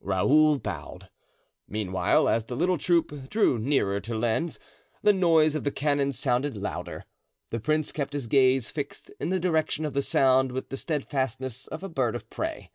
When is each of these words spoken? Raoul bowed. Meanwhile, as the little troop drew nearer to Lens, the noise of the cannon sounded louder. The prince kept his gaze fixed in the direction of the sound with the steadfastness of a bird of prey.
Raoul 0.00 0.56
bowed. 0.58 1.10
Meanwhile, 1.68 2.26
as 2.30 2.46
the 2.46 2.56
little 2.56 2.78
troop 2.78 3.28
drew 3.28 3.58
nearer 3.58 4.00
to 4.00 4.16
Lens, 4.16 4.58
the 5.02 5.12
noise 5.12 5.54
of 5.54 5.62
the 5.62 5.70
cannon 5.70 6.14
sounded 6.14 6.56
louder. 6.56 7.04
The 7.50 7.60
prince 7.60 7.92
kept 7.92 8.14
his 8.14 8.26
gaze 8.26 8.70
fixed 8.70 9.10
in 9.20 9.28
the 9.28 9.38
direction 9.38 9.84
of 9.84 9.92
the 9.92 10.00
sound 10.00 10.52
with 10.52 10.70
the 10.70 10.78
steadfastness 10.78 11.66
of 11.66 11.82
a 11.82 11.90
bird 11.90 12.16
of 12.16 12.30
prey. 12.30 12.70